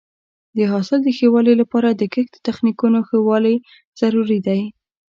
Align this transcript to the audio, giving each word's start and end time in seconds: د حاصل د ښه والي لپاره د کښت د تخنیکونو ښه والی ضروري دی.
د 0.57 0.59
حاصل 0.71 0.99
د 1.03 1.07
ښه 1.17 1.27
والي 1.33 1.53
لپاره 1.61 1.89
د 1.91 2.01
کښت 2.13 2.31
د 2.33 2.37
تخنیکونو 2.47 2.99
ښه 3.07 3.17
والی 3.29 3.55
ضروري 3.99 4.39
دی. 4.47 4.61